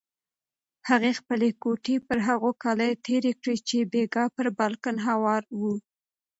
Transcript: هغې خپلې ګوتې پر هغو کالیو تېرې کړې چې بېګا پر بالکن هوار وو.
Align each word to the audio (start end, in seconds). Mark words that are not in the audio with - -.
هغې 0.89 1.11
خپلې 1.19 1.47
ګوتې 1.63 1.95
پر 2.07 2.17
هغو 2.27 2.51
کالیو 2.63 3.01
تېرې 3.07 3.31
کړې 3.41 3.55
چې 3.67 3.77
بېګا 3.91 4.25
پر 4.35 4.47
بالکن 4.57 4.95
هوار 5.07 5.43
وو. 5.59 5.73